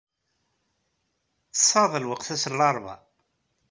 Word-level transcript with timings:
Tesɛiḍ 1.53 1.93
lweqt 1.99 2.27
ass 2.35 2.43
n 2.51 2.53
larebɛa? 2.59 2.95